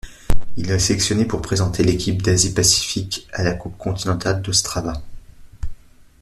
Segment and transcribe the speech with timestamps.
[0.57, 4.99] Il est sélectionné pour représenter l'équipe d'Asie-Pacifique à la Coupe continentale d'Ostrava.